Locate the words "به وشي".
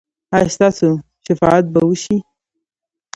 1.73-2.17